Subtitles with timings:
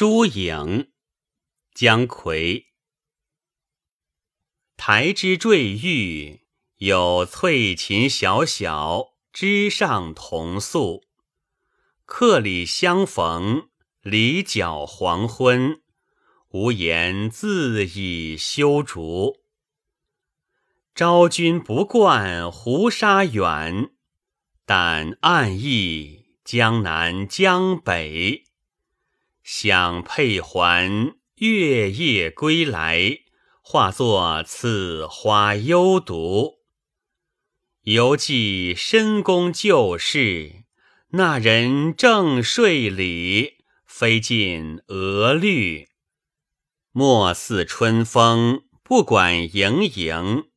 [0.00, 0.92] 疏影，
[1.74, 2.64] 姜夔。
[4.78, 6.40] 台之坠玉，
[6.76, 11.04] 有翠禽小小，枝上同宿。
[12.06, 13.68] 客里相逢，
[14.00, 15.82] 离角黄昏。
[16.48, 19.42] 无言自已修竹。
[20.94, 23.90] 昭君不惯胡沙远，
[24.64, 28.46] 但暗忆江南江北。
[29.42, 33.20] 想佩环月夜归来，
[33.62, 36.60] 化作此花幽独。
[37.84, 40.64] 犹记深宫旧事，
[41.12, 45.88] 那人正睡里，飞尽鹅绿。
[46.92, 50.50] 莫似春风，不管盈盈，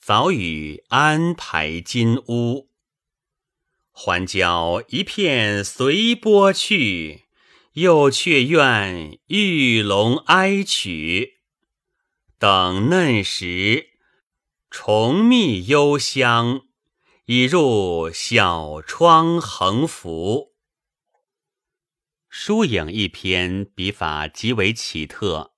[0.00, 2.70] 早与安排金屋。
[3.92, 7.24] 还教一片随波去。
[7.74, 11.38] 又却怨玉龙哀曲，
[12.36, 13.90] 等嫩时，
[14.68, 16.62] 重觅幽香，
[17.26, 20.56] 已入小窗横幅。
[22.28, 25.52] 疏影一篇笔法极为奇特，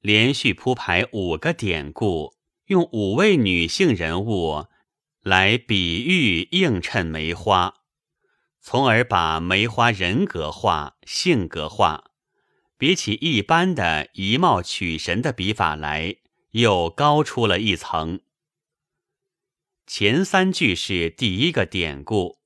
[0.00, 2.34] 连续铺排五个典故，
[2.66, 4.66] 用五位女性人物
[5.22, 7.85] 来比喻映衬梅花。
[8.68, 12.10] 从而把梅花人格化、性格化，
[12.76, 16.16] 比起一般的以貌取神的笔法来，
[16.50, 18.22] 又高出了一层。
[19.86, 22.40] 前三句是第一个典故，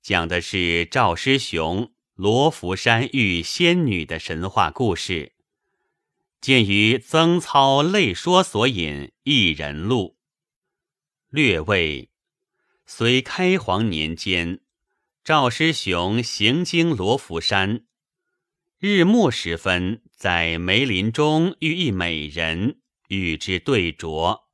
[0.00, 5.32] 讲的是赵师雄、罗浮山遇仙女的神话故事，
[6.40, 10.18] 见于曾操类说所引《异人录》，
[11.30, 12.10] 略谓
[12.86, 14.60] 隋开皇年间。
[15.28, 17.84] 赵师雄行经罗浮山，
[18.78, 24.44] 日暮时分，在梅林中遇一美人，与之对酌。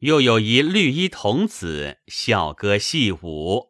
[0.00, 3.68] 又有一绿衣童子笑歌戏舞。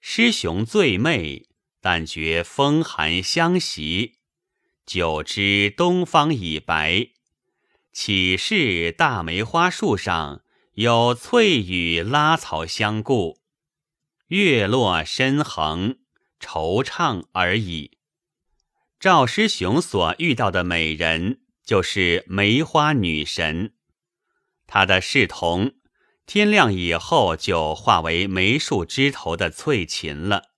[0.00, 1.44] 师雄醉寐，
[1.82, 4.14] 但觉风寒相袭，
[4.86, 7.10] 久知东方已白，
[7.92, 10.42] 岂是大梅花树上
[10.72, 13.36] 有翠羽拉草相顾？
[14.28, 15.98] 月落深横，
[16.40, 17.92] 惆怅而已。
[18.98, 23.74] 赵师雄所遇到的美人，就是梅花女神。
[24.66, 25.74] 她的侍童，
[26.26, 30.50] 天亮以后就化为梅树枝头的翠琴了。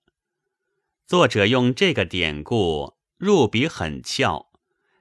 [1.05, 4.47] 作者用这个典故入笔很俏，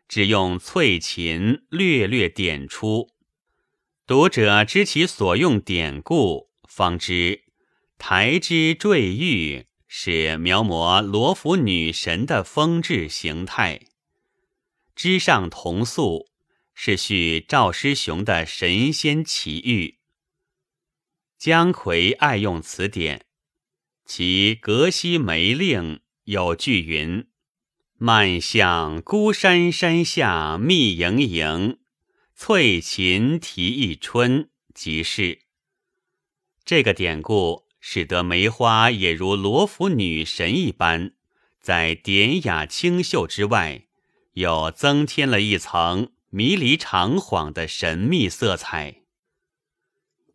[0.07, 3.15] 只用翠琴略略点出，
[4.07, 7.48] 读者知其所用典故，方知。
[7.99, 13.81] 台之坠玉是描摹罗浮女神的风致形态，
[14.95, 16.29] 枝上同宿
[16.73, 19.99] 是叙赵师雄的神仙奇遇。
[21.37, 23.27] 姜夔爱用此典，
[24.07, 27.27] 其《格西梅令》有句云
[27.99, 31.79] ：“漫向孤山山下密盈盈，
[32.35, 35.41] 翠禽啼一春。”即是
[36.65, 37.68] 这个典故。
[37.81, 41.13] 使得梅花也如罗浮女神一般，
[41.61, 43.87] 在典雅清秀之外，
[44.35, 49.03] 又增添了一层迷离长恍的神秘色彩。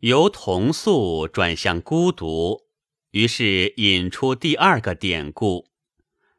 [0.00, 2.66] 由同宿转向孤独，
[3.12, 5.68] 于是引出第二个典故：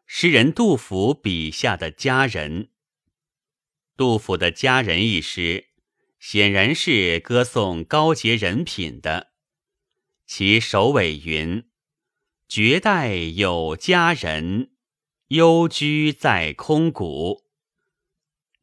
[0.06, 2.70] 诗人杜甫笔下的佳人。
[3.98, 5.70] 杜甫的佳人一诗，
[6.20, 9.35] 显然是歌颂高洁人品的。
[10.26, 11.66] 其首尾云
[12.50, 14.72] ：“绝代有佳人，
[15.28, 17.44] 幽居在空谷。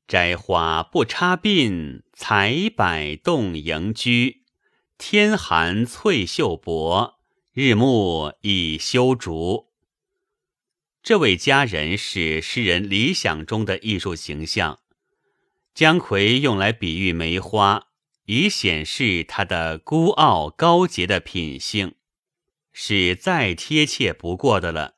[0.09, 4.43] 摘花不插鬓，采柏动盈居。
[4.99, 7.21] 天寒翠袖薄，
[7.53, 9.69] 日暮已修竹。”
[11.03, 14.81] 这位佳人是诗人理想中的艺术形象，
[15.75, 17.92] 姜夔用来比喻梅花。
[18.27, 21.97] 以显示他的孤傲高洁的品性，
[22.73, 24.95] 是再贴切不过的了。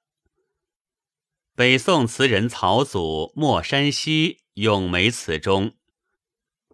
[1.54, 2.98] 北宋词人曹祖
[3.34, 5.74] 《莫山西·咏梅词》中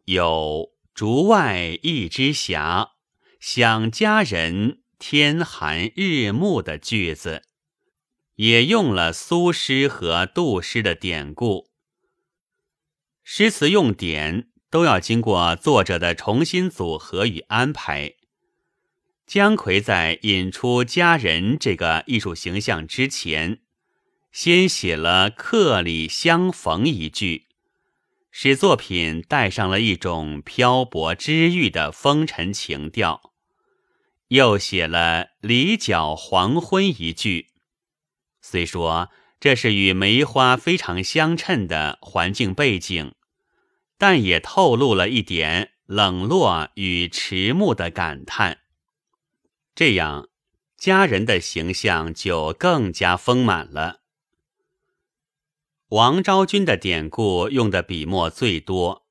[0.06, 2.93] 有“竹外一枝霞，
[3.38, 7.43] 想佳人天寒日暮”的句子，
[8.35, 11.70] 也用了苏诗和杜诗的典故。
[13.23, 14.50] 诗词用典。
[14.70, 18.14] 都要经过作者的重新组合与安排。
[19.26, 23.61] 姜夔在引出佳人这个艺术形象之前，
[24.32, 27.46] 先写了“客里相逢”一句，
[28.31, 33.20] 使作品带上了一种漂泊之欲的风尘情调；
[34.28, 37.49] 又写了“离角黄昏”一句，
[38.40, 43.14] 虽说这是与梅花非常相称的环境背景，
[44.00, 48.61] 但也透露了一点冷落与迟暮的感叹。
[49.75, 50.31] 这样，
[50.79, 54.00] 佳人的形象就更加丰满了。
[55.88, 59.06] 王昭君的典故用的笔墨最多，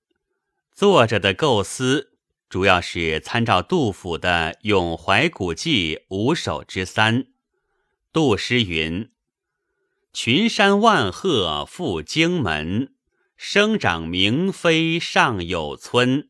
[0.73, 2.17] 作者的构思
[2.49, 7.27] 主要是参照杜甫的《咏怀古迹》五首之三。
[8.11, 9.11] 杜诗云
[10.11, 12.95] ：“群山万壑赴荆门，
[13.41, 16.27] 生长明妃尚有村。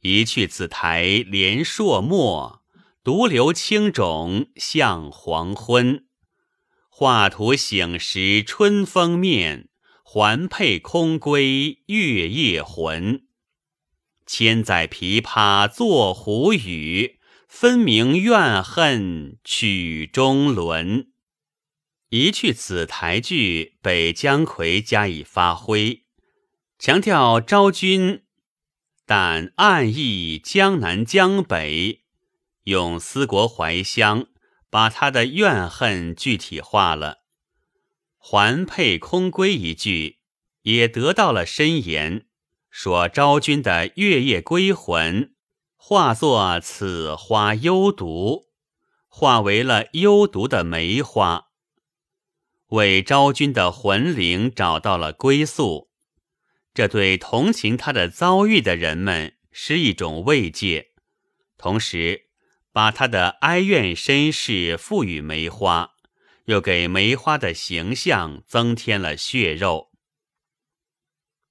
[0.00, 2.60] 一去紫台连朔漠。”
[3.04, 6.06] 独留青冢向黄昏，
[6.88, 9.68] 画图醒时春风面，
[10.02, 13.24] 环佩空归月夜魂。
[14.24, 21.08] 千载琵琶作胡语，分明怨恨曲中伦。
[22.08, 26.03] 一去此台剧北姜夔加以发挥，
[26.78, 28.24] 强调昭君，
[29.06, 32.02] 但暗意江南江北。
[32.64, 34.26] 用思国怀乡，
[34.70, 37.18] 把他的怨恨具体化了。
[38.18, 40.18] 环佩空归一句，
[40.62, 42.26] 也得到了深言，
[42.70, 45.34] 说昭君的月夜归魂，
[45.76, 48.46] 化作此花幽独，
[49.08, 51.48] 化为了幽独的梅花，
[52.68, 55.90] 为昭君的魂灵找到了归宿。
[56.74, 60.90] 这对同情他的遭遇的人们是一种慰藉，
[61.56, 62.24] 同时。
[62.74, 65.92] 把他的哀怨身世赋予梅花，
[66.46, 69.92] 又给梅花的形象增添了血肉。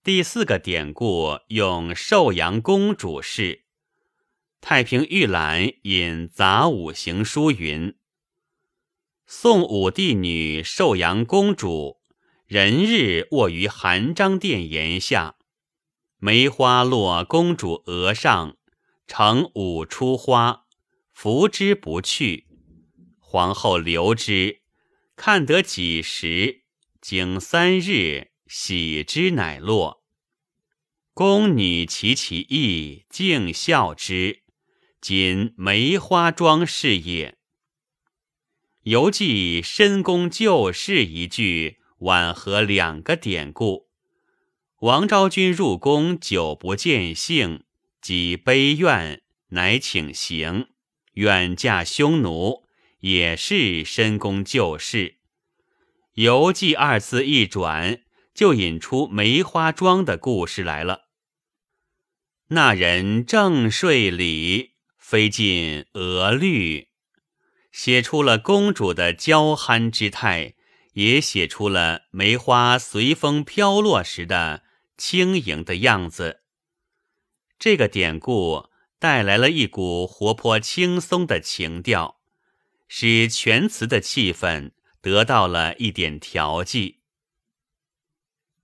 [0.03, 3.63] 第四个典故用寿阳公主事。
[4.59, 7.95] 太平御览引杂五行书云：
[9.25, 12.01] 宋武帝女寿阳公主，
[12.53, 15.37] 人日卧于含章殿檐下，
[16.19, 18.57] 梅花落公主额上，
[19.07, 20.67] 成五出花。
[21.11, 22.45] 扶之不去，
[23.17, 24.61] 皇后留之，
[25.15, 26.61] 看得几时，
[27.01, 30.03] 经三日，喜之乃落。
[31.15, 34.43] 宫女其其意，敬笑之。
[35.01, 37.39] 今梅花妆是也。
[38.83, 43.89] 犹记深宫旧事一句，婉合两个典故。
[44.79, 47.63] 王昭君入宫久不见幸，
[48.01, 50.67] 即悲怨，乃请行。
[51.13, 52.63] 远嫁匈奴
[52.99, 55.17] 也是深宫旧事，
[56.13, 58.01] 游记二字一转，
[58.33, 61.03] 就引出梅花妆的故事来了。
[62.47, 66.89] 那人正睡里，飞进鹅绿，
[67.71, 70.55] 写出了公主的娇憨之态，
[70.93, 74.63] 也写出了梅花随风飘落时的
[74.97, 76.41] 轻盈的样子。
[77.59, 78.71] 这个典故。
[78.99, 82.21] 带来了一股活泼轻松的情调，
[82.87, 87.01] 使全词的气氛得到了一点调剂。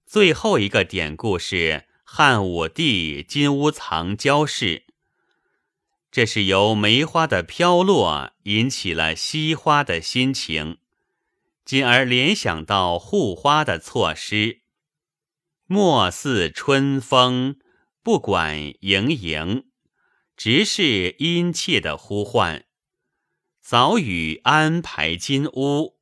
[0.05, 4.85] 最后一个典故是汉武帝金屋藏娇事，
[6.09, 10.77] 这是由梅花的飘落引起了惜花的心情，
[11.69, 14.61] 进而联想到护花的措施。
[15.67, 17.59] 莫似春风，
[18.01, 19.65] 不管盈盈。
[20.35, 22.65] 直是殷切的呼唤，
[23.61, 25.99] 早与安排金屋，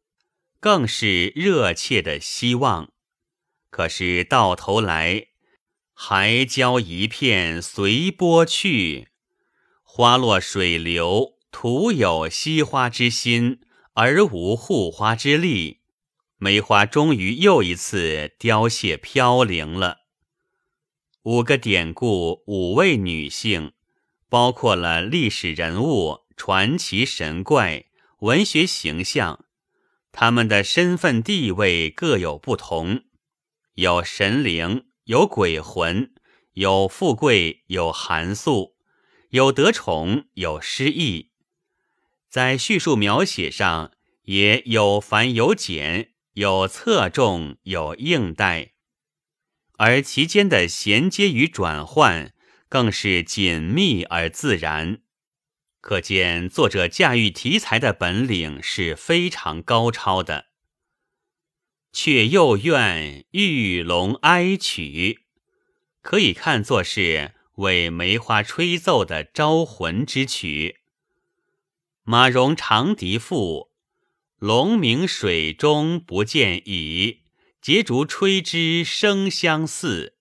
[0.62, 2.94] 更是热切的希望。
[3.70, 5.28] 可是到头来，
[5.94, 9.10] 还交一片随波去，
[9.84, 13.60] 花落水流，徒有惜花之心，
[14.00, 15.80] 而无护花之力。
[16.38, 20.02] 梅花终于又一次凋谢飘零了。
[21.24, 23.72] 五个典故，五位女性。
[24.30, 27.86] 包括了历史人物、传奇神怪、
[28.20, 29.46] 文学形象，
[30.12, 33.06] 他们的身份地位各有不同，
[33.76, 36.14] 有神灵，有鬼魂，
[36.54, 38.76] 有富贵，有寒素，
[39.30, 41.27] 有得宠，有失意，
[42.30, 43.92] 在叙述描写上
[44.24, 48.74] 也有繁有简，有侧重，有应带，
[49.78, 52.34] 而其间的衔接与转换。
[52.70, 55.00] 更是紧密而自然，
[55.80, 60.48] 可见作者驾驭题材的本领是非常高超的。
[61.94, 65.22] 却又怨玉龙哀曲，
[66.02, 70.77] 可以看作是为梅花吹奏的招魂之曲。
[72.10, 73.72] 马融《长笛赋》：
[74.38, 77.24] 龙鸣水中不见蚁，
[77.62, 80.16] 结竹吹之声相似，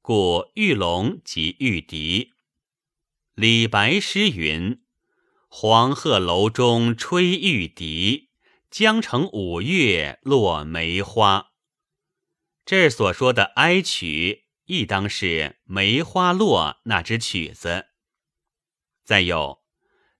[0.00, 2.34] 故玉龙即玉笛。
[3.34, 4.84] 李白诗云
[5.50, 8.30] ：“黄鹤楼中吹玉笛。”
[8.70, 11.50] 江城五月落梅花，
[12.64, 17.86] 这所说的哀曲，亦当是梅花落那支曲子。
[19.02, 19.59] 再有，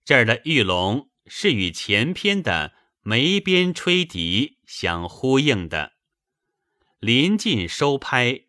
[0.04, 5.92] 这儿的玉龙是与前篇的梅边吹笛相呼应的。
[6.99, 8.42] 临近收拍，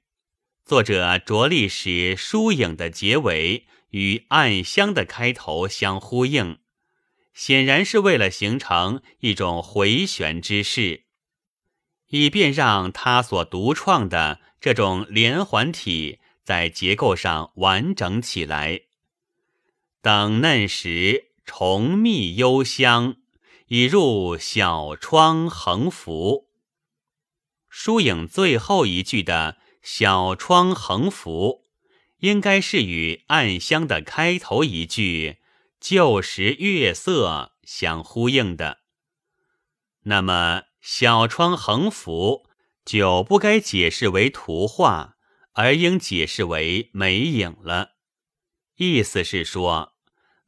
[0.65, 6.59] 作者着力使疏影的结尾与暗香的开头相呼应。
[7.33, 11.05] 显然是为了形成一种回旋之势，
[12.07, 18.81] 以便让他所独创的这种连环体在结构上完整起来。
[20.01, 23.17] 等嫩时，重觅幽香，
[23.67, 26.47] 已入小窗横幅。
[27.69, 31.63] 疏影最后一句的小窗横幅，
[32.19, 35.37] 应该是与暗香的开头一句。
[35.79, 38.81] 旧时月色相呼应的，
[40.03, 42.45] 那么小窗横幅
[42.85, 45.15] 就不该解释为图画，
[45.53, 47.93] 而应解释为梅影了。
[48.75, 49.90] 意思是说，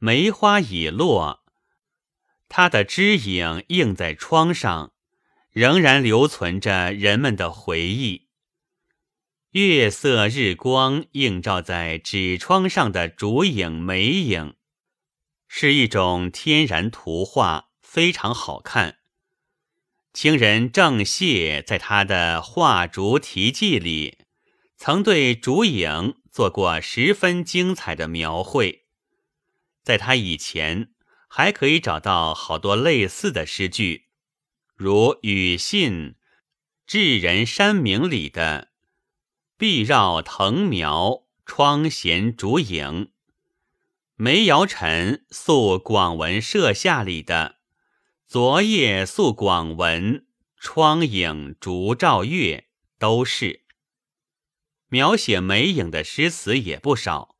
[0.04, 1.46] 梅花已落，
[2.50, 4.92] 它的枝影映在窗上，
[5.50, 8.28] 仍然留存着人们的回忆。
[9.52, 14.56] 月色日光映照在纸窗上的竹影梅影。
[15.48, 18.98] 是一种天然图画，非常好看。
[20.12, 24.18] 清人郑燮在他的《画竹题记》里，
[24.76, 28.83] 曾对竹影做过十分精彩的描绘。
[29.84, 30.88] 在他以前，
[31.28, 34.06] 还可以找到好多类似的诗句，
[34.74, 35.92] 如庾信
[36.86, 38.70] 《智人山明》里的
[39.58, 43.10] “碧绕藤苗，窗闲竹影”。
[44.16, 47.56] 梅尧臣宿广文舍下里的
[48.26, 50.24] “昨夜宿广文，
[50.58, 53.64] 窗影烛照月”都是
[54.88, 57.36] 描写梅影的诗词也不少，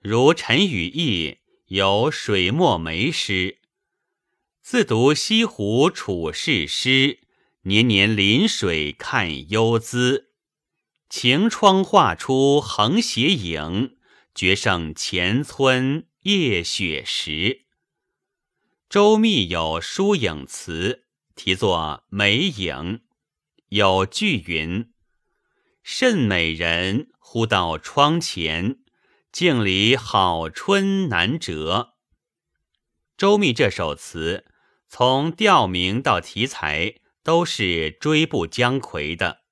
[0.00, 3.58] 如陈与义有水墨梅诗，
[4.62, 7.18] 自读西湖处世诗，
[7.62, 10.30] 年年临水看幽姿，
[11.08, 13.96] 晴窗画出横斜影。
[14.32, 17.62] 绝胜前村夜雪时。
[18.88, 22.74] 周密有疏影词，题作《梅影》，
[23.70, 24.92] 有句云
[25.82, 28.80] ：“甚美人忽到窗前，
[29.36, 31.92] 镜里好春难折。”
[33.18, 34.46] 周密这首词，
[34.88, 39.42] 从调名到题材都是追步姜夔的。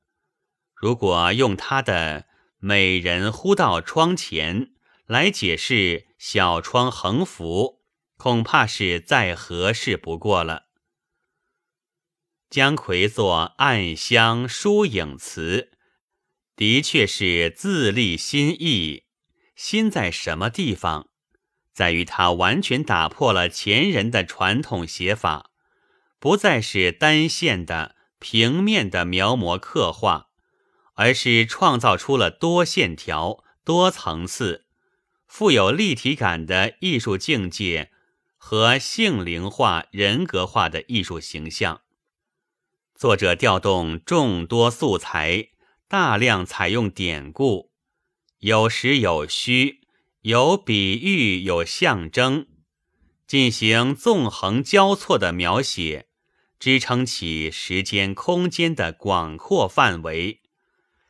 [0.74, 2.24] 如果用他的
[2.56, 4.72] “美人忽到窗前”，
[5.04, 7.82] 来解释小窗横幅，
[8.16, 10.64] 恐怕是再合适不过了。
[12.48, 15.72] 姜夔作暗香疏影词，
[16.56, 19.03] 的确是自立新意。
[19.54, 21.08] 新在什么地方？
[21.72, 25.50] 在于他完全打破了前人的传统写法，
[26.18, 30.28] 不再是单线的平面的描摹刻画，
[30.94, 34.66] 而是创造出了多线条、多层次。
[35.26, 37.90] 富有立体感的艺术境界
[38.36, 41.80] 和性灵化、人格化的艺术形象。
[42.94, 45.48] 作者调动众多素材，
[45.88, 47.72] 大量采用典故，
[48.44, 49.80] 有实有虚，
[50.20, 52.46] 有比喻有象征，
[53.26, 56.08] 进行纵横交错的描写，
[56.58, 60.42] 支撑起时间空间的广阔范围，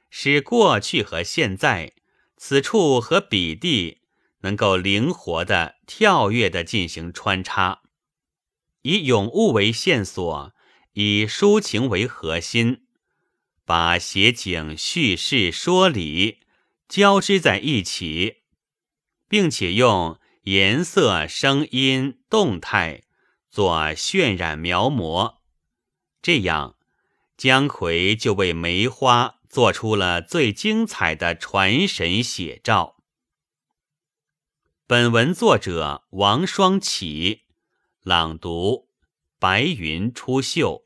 [0.09, 1.95] 使过去和现在、
[2.37, 3.99] 此处和彼地。
[4.43, 7.81] 能够灵活的、跳跃的进行穿插，
[8.83, 10.53] 以咏物为线索，
[10.93, 12.83] 以抒情为核心，
[13.65, 16.41] 把写景、叙事、说理
[16.95, 18.45] 交织在一起，
[19.29, 23.03] 并且用颜色、声音、动态
[23.51, 25.39] 做渲染描摹，
[26.23, 26.77] 这样
[27.37, 33.03] 姜夔就为梅花做出了最精彩的传神写照。
[34.87, 37.41] 本文作者王双起，
[38.05, 38.89] 朗读：
[39.41, 40.84] 白云出岫。